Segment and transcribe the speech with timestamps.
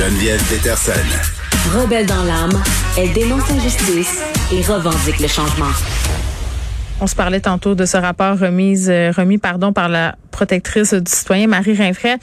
[0.00, 0.92] Geneviève Peterson.
[1.78, 2.62] Rebelle dans l'âme,
[2.96, 5.66] elle dénonce l'injustice et revendique le changement.
[7.02, 11.10] On se parlait tantôt de ce rapport remis, euh, remis pardon, par la protectrice du
[11.10, 12.16] citoyen Marie Rinfret.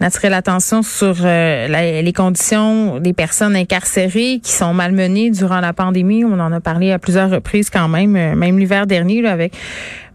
[0.00, 5.60] On a attiré l'attention sur euh, les conditions des personnes incarcérées qui sont malmenées durant
[5.60, 6.24] la pandémie.
[6.24, 9.52] On en a parlé à plusieurs reprises quand même, euh, même l'hiver dernier là, avec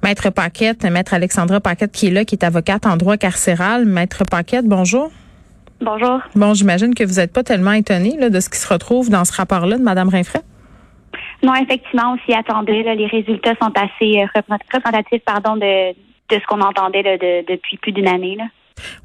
[0.02, 3.86] Maître Paquette, Maître Alexandra Paquette qui est là, qui est avocate en droit carcéral.
[3.86, 5.12] Maître Paquette, bonjour.
[5.84, 6.22] Bonjour.
[6.36, 9.34] Bon, j'imagine que vous n'êtes pas tellement étonné de ce qui se retrouve dans ce
[9.34, 10.42] rapport-là de Mme Rinfret.
[11.44, 12.84] Non, effectivement, on s'y attendait.
[12.96, 17.04] les résultats sont assez euh, représentatifs pardon, de, de ce qu'on entendait
[17.48, 18.38] depuis plus d'une année.
[18.38, 18.46] Là.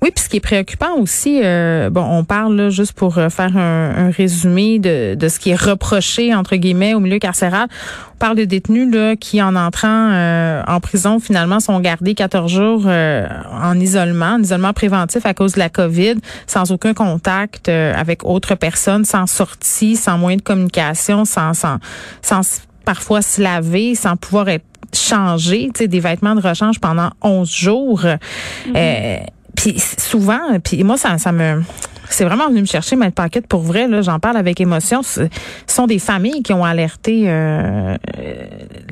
[0.02, 3.28] Oui, puis ce qui est préoccupant aussi, euh, bon, on parle là, juste pour euh,
[3.28, 7.68] faire un, résumé de, de, ce qui est reproché entre guillemets au milieu carcéral.
[8.14, 12.50] On parle de détenus là qui, en entrant euh, en prison, finalement, sont gardés 14
[12.50, 16.14] jours en isolement, en isolement préventif à cause de la COVID,
[16.46, 21.78] sans aucun contact avec autres personnes, sans sortie, sans moyen de communication, sans, sans,
[22.22, 22.40] sans
[22.84, 27.50] parfois se laver, sans pouvoir être changé, tu sais, des vêtements de rechange pendant 11
[27.50, 28.02] jours.
[28.02, 29.26] Mm-hmm.
[29.58, 31.62] Puis souvent, puis moi, ça, ça me...
[32.10, 35.02] C'est vraiment venu me chercher, Maître Paquette, pour vrai, là, j'en parle avec émotion.
[35.02, 35.22] Ce
[35.66, 37.96] sont des familles qui ont alerté euh,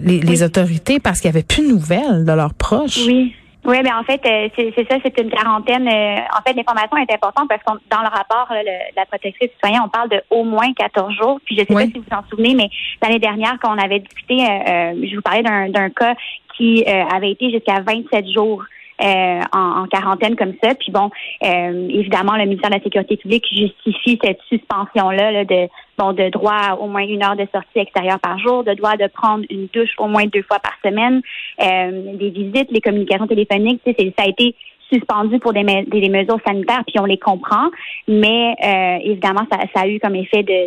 [0.03, 3.06] les, autorités parce qu'il n'y avait plus de nouvelles de leurs proches.
[3.06, 3.34] Oui.
[3.64, 5.89] Oui, mais en fait, euh, c'est ça, c'est une quarantaine.
[5.89, 9.81] Euh, en fait, l'information est importante parce que dans le rapport de la protectrice citoyenne,
[9.84, 11.41] on parle de au moins 14 jours.
[11.44, 12.69] Puis je ne sais pas si vous vous en souvenez, mais
[13.03, 16.14] l'année dernière, quand on avait discuté, je vous parlais d'un cas
[16.56, 18.62] qui avait été jusqu'à 27 jours.
[19.02, 20.75] Euh, en, quarantaine comme ça.
[20.75, 21.11] Puis bon,
[21.44, 26.56] euh, évidemment, le ministère de la Sécurité publique justifie cette suspension-là de bon de droit
[26.70, 29.69] à au moins une heure de sortie extérieure par jour, de droit de prendre une
[29.75, 31.20] douche au moins deux fois par semaine,
[31.61, 33.83] euh, des visites, les communications téléphoniques.
[33.84, 34.55] Ça a été
[34.92, 37.68] suspendu pour des, des, mesures sanitaires, puis on les comprend,
[38.06, 40.66] mais euh, évidemment, ça, ça, a eu comme effet de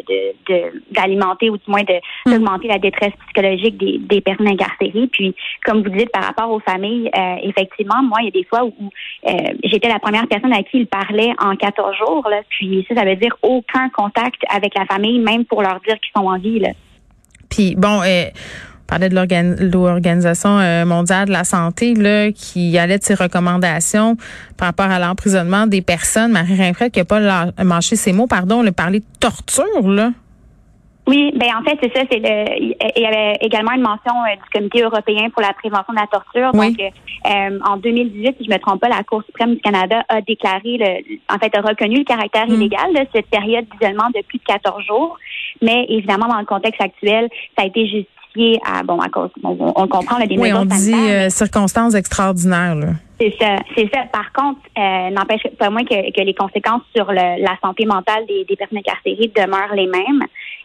[0.92, 2.32] d'alimenter de, ou du moins mm.
[2.32, 5.08] d'augmenter la détresse psychologique des, des, personnes incarcérées.
[5.12, 8.46] Puis, comme vous dites, par rapport aux familles, euh, effectivement, moi, il y a des
[8.46, 8.74] fois où
[9.28, 9.32] euh,
[9.64, 13.06] j'étais la première personne à qui il parlait en 14 jours, là, puis ça, ça
[13.06, 16.60] veut dire aucun contact avec la famille, même pour leur dire qu'ils sont en vie.
[16.60, 16.70] Là.
[17.50, 18.02] Puis bon,
[18.90, 19.16] parlait de
[19.72, 24.18] l'Organisation euh, mondiale de la santé là, qui allait de ses recommandations
[24.58, 26.32] par rapport à l'emprisonnement des personnes.
[26.32, 30.12] Marie Rinfret qui n'a pas mâché ses mots, pardon, le parler de torture, là.
[31.08, 32.04] Oui, ben en fait, c'est ça.
[32.12, 35.92] C'est le, il y avait également une mention euh, du Comité européen pour la prévention
[35.92, 36.52] de la torture.
[36.52, 40.22] Donc, euh, en 2018, si je me trompe pas, la Cour suprême du Canada a
[40.22, 42.54] déclaré, le, en fait, a reconnu le caractère mm.
[42.54, 45.18] illégal de cette période d'isolement de plus de 14 jours.
[45.64, 47.28] Mais évidemment, dans le contexte actuel,
[47.58, 48.19] ça a été justifié
[48.66, 52.76] à bon à cause on, on comprend le des Oui, on dit euh, circonstances extraordinaires
[52.76, 52.88] là.
[53.20, 54.04] C'est ça, c'est ça.
[54.14, 58.26] Par contre, euh, n'empêche pas moins que, que, les conséquences sur le, la santé mentale
[58.28, 60.24] des, des, personnes incarcérées demeurent les mêmes.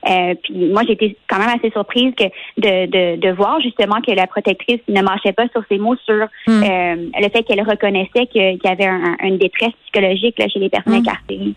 [0.09, 2.25] Euh, puis moi, j'étais quand même assez surprise que
[2.59, 6.29] de, de, de, voir justement que la protectrice ne marchait pas sur ses mots sur
[6.47, 6.63] hmm.
[6.63, 10.69] euh, le fait qu'elle reconnaissait qu'il y avait un, une détresse psychologique là, chez les
[10.69, 10.99] personnes hmm.
[10.99, 11.55] incarcérées.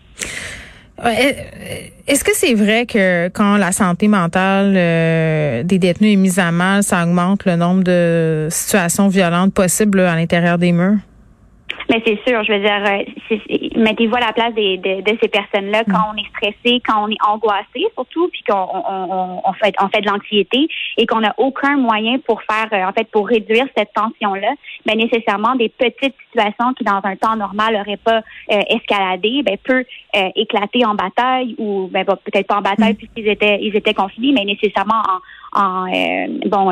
[1.04, 6.50] Est-ce que c'est vrai que quand la santé mentale euh, des détenus est mise à
[6.50, 10.98] mal, ça augmente le nombre de situations violentes possibles à l'intérieur des murs?
[11.88, 15.28] Mais c'est sûr, je veux dire, euh, mettez-vous à la place des, de, de ces
[15.28, 16.12] personnes-là quand mm.
[16.12, 20.02] on est stressé, quand on est angoissé surtout, puis qu'on on, on, fait, on fait
[20.02, 20.68] de l'anxiété
[20.98, 24.52] et qu'on n'a aucun moyen pour faire, euh, en fait, pour réduire cette tension-là.
[24.86, 28.20] Mais ben, nécessairement des petites situations qui dans un temps normal n'auraient pas
[28.52, 29.84] euh, escaladé, ben peut
[30.34, 32.96] éclater en bataille ou ben peut-être pas en bataille mm.
[32.96, 35.02] puisqu'ils étaient ils étaient confinés, mais nécessairement
[35.54, 35.86] en, en
[36.46, 36.70] bon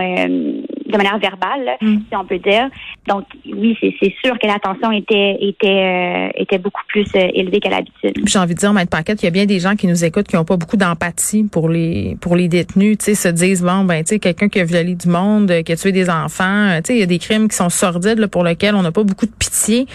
[0.87, 1.97] de manière verbale, mm.
[2.09, 2.69] si on peut dire.
[3.07, 7.61] Donc oui, c'est sûr que la tension était était euh, était beaucoup plus euh, élevée
[7.61, 8.15] qu'à l'habitude.
[8.25, 10.29] J'ai envie de dire, Maître Paquette, il y a bien des gens qui nous écoutent
[10.29, 12.99] qui n'ont pas beaucoup d'empathie pour les pour les détenus.
[12.99, 15.73] Tu sais, se disent bon ben tu sais quelqu'un qui a violé du monde, qui
[15.73, 16.77] a tué des enfants.
[16.79, 18.93] Tu sais, il y a des crimes qui sont sordides là, pour lesquels on n'a
[18.93, 19.87] pas beaucoup de pitié.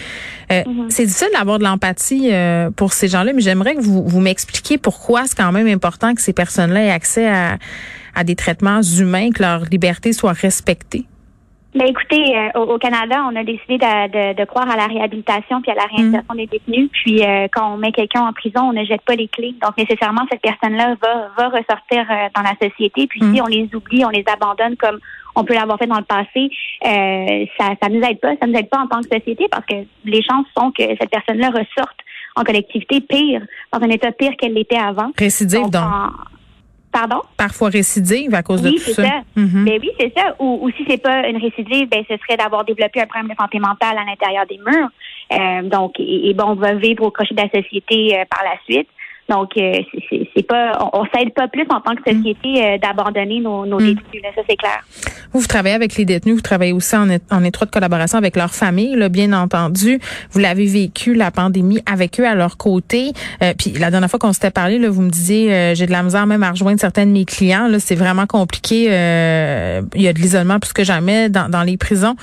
[0.50, 0.90] Euh, mm-hmm.
[0.90, 2.30] C'est difficile d'avoir de l'empathie
[2.76, 6.20] pour ces gens-là, mais j'aimerais que vous vous m'expliquiez pourquoi c'est quand même important que
[6.20, 7.58] ces personnes-là aient accès à
[8.14, 11.06] à des traitements humains, que leur liberté soit respectée?
[11.74, 15.70] Ben écoutez, euh, au, Canada, on a décidé de, de, croire à la réhabilitation puis
[15.70, 16.36] à la réinsertion mm.
[16.36, 16.90] des détenus.
[16.92, 19.54] Puis euh, quand on met quelqu'un en prison, on ne jette pas les clés.
[19.62, 23.06] Donc nécessairement, cette personne-là va, va ressortir euh, dans la société.
[23.06, 23.34] Puis mm.
[23.34, 24.98] si on les oublie, on les abandonne comme
[25.34, 26.50] on peut l'avoir fait dans le passé,
[27.58, 28.34] ça ça nous aide pas.
[28.38, 31.08] Ça nous aide pas en tant que société parce que les chances sont que cette
[31.08, 31.96] personne-là ressorte
[32.36, 33.40] en collectivité pire,
[33.72, 35.10] dans un état pire qu'elle l'était avant.
[35.16, 35.84] Récidive donc.
[36.92, 37.22] Pardon?
[37.38, 39.02] Parfois récidive à cause de tout ça.
[39.02, 39.20] ça.
[39.34, 40.36] Mm oui, c'est ça.
[40.38, 43.34] Ou, ou si c'est pas une récidive, ben ce serait d'avoir développé un problème de
[43.34, 44.90] santé mentale à l'intérieur des murs.
[45.32, 48.56] Euh, donc, et, bon, on va vivre au crochet de la société euh, par la
[48.64, 48.88] suite.
[49.28, 49.78] Donc, euh,
[50.10, 53.94] c'est pas, on, s'aide pas plus en tant que société euh, d'abandonner nos, nos mm.
[53.94, 54.22] détenus.
[54.22, 54.80] Là, ça, c'est clair.
[55.32, 58.52] Vous, vous travaillez avec les détenus, vous travaillez aussi en, en étroite collaboration avec leur
[58.52, 60.00] famille, là, bien entendu.
[60.32, 63.12] Vous l'avez vécu, la pandémie, avec eux à leur côté.
[63.42, 66.02] Euh, puis la dernière fois qu'on s'était parlé, là, vous me disiez, j'ai de la
[66.02, 67.68] misère même à rejoindre certains de mes clients.
[67.68, 68.84] Là, c'est vraiment compliqué.
[68.84, 72.16] il y a de l'isolement plus que jamais dans, dans les prisons.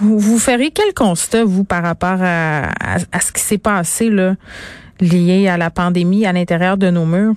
[0.00, 2.68] vous ferez quel constat, vous, par rapport à,
[3.12, 4.34] à ce qui s'est passé là,
[5.00, 7.34] liées à la pandémie à l'intérieur de nos murs?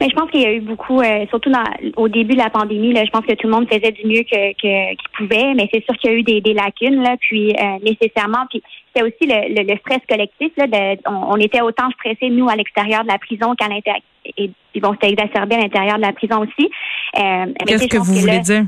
[0.00, 1.64] Mais je pense qu'il y a eu beaucoup, euh, surtout dans,
[1.96, 4.22] au début de la pandémie, là, je pense que tout le monde faisait du mieux
[4.22, 7.50] que, qu'il pouvait, mais c'est sûr qu'il y a eu des, des lacunes, là, puis
[7.50, 8.62] euh, nécessairement, puis
[8.96, 10.52] c'est aussi le, le, stress collectif.
[10.56, 14.00] Là, de, on, était autant stressés, nous, à l'extérieur de la prison qu'à l'intérieur.
[14.38, 14.50] Et,
[14.80, 16.70] bon, c'était exacerbé à l'intérieur de la prison aussi.
[17.18, 18.64] Euh, Qu'est-ce que vous voulez dire?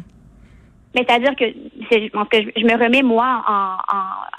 [0.94, 1.46] Mais c'est-à-dire que
[1.90, 3.76] je pense que je, me remets moi en,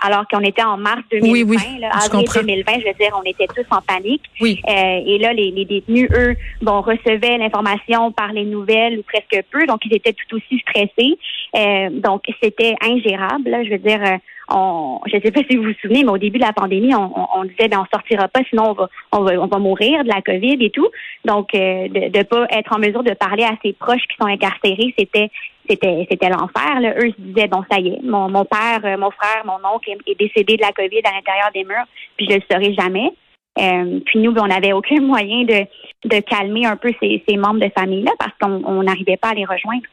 [0.04, 3.24] alors qu'on était en mars 2020, oui, oui, là, avril 2020, je veux dire, on
[3.24, 4.24] était tous en panique.
[4.42, 4.62] Oui.
[4.68, 9.46] Euh, et là, les, les, détenus, eux, bon, recevaient l'information par les nouvelles ou presque
[9.50, 11.18] peu, donc ils étaient tout aussi stressés.
[11.56, 13.50] Euh, donc c'était ingérable.
[13.50, 14.18] Là, je veux dire, euh,
[14.50, 16.94] on, je ne sais pas si vous vous souvenez, mais au début de la pandémie,
[16.94, 20.04] on, on, disait ben on sortira pas, sinon on va, on va, on va mourir
[20.04, 20.90] de la COVID et tout.
[21.26, 24.28] Donc, euh, de ne pas être en mesure de parler à ses proches qui sont
[24.28, 25.30] incarcérés, c'était
[25.69, 26.95] c'était c'était l'enfer.
[26.98, 29.89] Eux se disaient bon ça y est, mon, mon père, euh, mon frère, mon oncle
[30.06, 31.86] est, décédé de la COVID à l'intérieur des murs,
[32.18, 33.12] puis je le saurai jamais.
[33.60, 35.65] Euh, puis nous, on n'avait aucun moyen de,
[36.06, 39.45] de calmer un peu ces, ces membres de famille-là parce qu'on n'arrivait pas à les
[39.45, 39.83] rejoindre.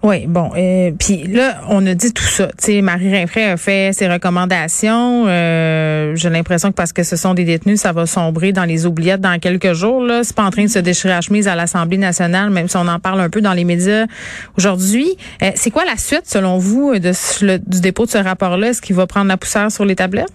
[0.00, 2.48] Oui, bon, euh, puis là, on a dit tout ça.
[2.56, 5.24] Sais, Marie Rinfray a fait ses recommandations.
[5.26, 8.86] Euh, J'ai l'impression que parce que ce sont des détenus, ça va sombrer dans les
[8.86, 10.00] oubliettes dans quelques jours.
[10.00, 12.76] Là, c'est pas en train de se déchirer à chemise à l'Assemblée nationale, même si
[12.76, 14.06] on en parle un peu dans les médias
[14.56, 15.16] aujourd'hui.
[15.42, 18.68] Euh, c'est quoi la suite, selon vous, du dépôt de ce rapport-là?
[18.68, 20.32] Est-ce qu'il va prendre la poussière sur les tablettes?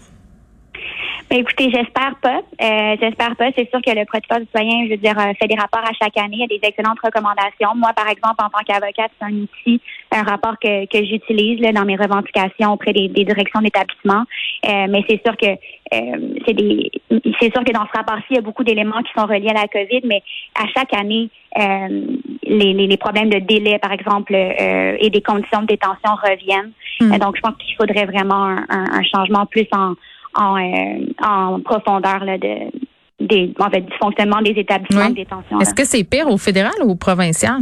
[1.38, 2.42] Écoutez, j'espère pas.
[2.62, 3.50] Euh, j'espère pas.
[3.58, 5.94] C'est sûr que le protecteur du citoyen, je veux dire, euh, fait des rapports à
[6.00, 6.38] chaque année.
[6.38, 7.76] Il y a des excellentes recommandations.
[7.76, 9.82] Moi, par exemple, en tant qu'avocate, c'est un outil,
[10.12, 14.24] un rapport que, que j'utilise dans mes revendications auprès des, directions d'établissement.
[14.68, 16.92] Euh, mais c'est sûr que euh, c'est des
[17.40, 19.62] c'est sûr que dans ce rapport-ci, il y a beaucoup d'éléments qui sont reliés à
[19.62, 20.24] la COVID, mais
[20.56, 26.16] à chaque année, les, les, problèmes de délai, par exemple, et des conditions de détention
[26.16, 26.72] reviennent.
[27.00, 27.18] Hmm.
[27.18, 29.94] donc, je pense qu'il faudrait vraiment un, un changement plus en
[30.36, 32.72] en, euh, en profondeur là, de,
[33.20, 35.60] des, en fait, du fonctionnement des établissements de détention.
[35.60, 37.62] Est-ce que c'est pire au fédéral ou au provincial?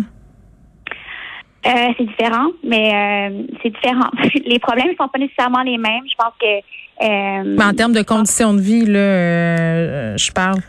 [1.64, 4.10] Euh, c'est différent, mais euh, c'est différent.
[4.46, 6.04] les problèmes ne sont pas nécessairement les mêmes.
[6.10, 7.56] Je pense que.
[7.56, 10.60] Mais en termes de conditions de vie, là, je parle.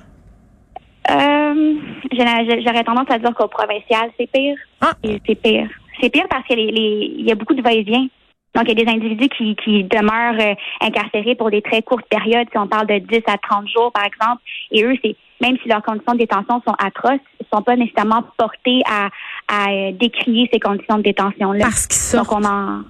[2.12, 4.56] J'aurais tendance à dire qu'au provincial, c'est pire.
[4.80, 4.92] Ah.
[5.02, 5.68] C'est pire.
[6.00, 8.06] C'est pire parce qu'il y a beaucoup de va-et-vient.
[8.54, 12.06] Donc, il y a des individus qui, qui demeurent euh, incarcérés pour des très courtes
[12.10, 14.42] périodes, si on parle de 10 à 30 jours, par exemple.
[14.70, 17.76] Et eux, c'est même si leurs conditions de détention sont atroces, ils ne sont pas
[17.76, 19.08] nécessairement portés à,
[19.48, 21.64] à euh, décrier ces conditions de détention-là.
[21.64, 22.30] Parce qu'ils sortent.
[22.30, 22.82] Donc, on en...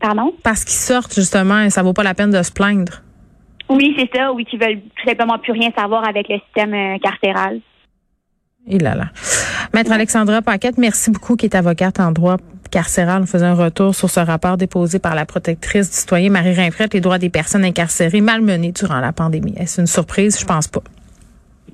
[0.00, 0.32] Pardon?
[0.42, 3.02] Parce qu'ils sortent, justement, et ça vaut pas la peine de se plaindre.
[3.68, 4.32] Oui, c'est ça.
[4.32, 7.60] Oui, qui veulent tout simplement plus rien savoir avec le système euh, carcéral.
[8.66, 9.06] Et là là.
[9.74, 12.36] Maître Alexandra Paquette, merci beaucoup, qui est avocate en droit
[12.68, 13.22] carcéral.
[13.22, 16.94] On faisait un retour sur ce rapport déposé par la protectrice du citoyen Marie Rinfrette,
[16.94, 19.54] les droits des personnes incarcérées malmenées durant la pandémie.
[19.56, 20.38] Est-ce une surprise?
[20.38, 20.82] Je pense pas.